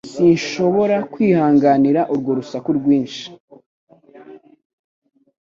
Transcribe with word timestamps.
Sinshobora 0.13 0.97
kwihanganira 1.11 2.01
urwo 2.13 2.31
rusaku 2.39 2.69
rwinshi. 2.77 3.25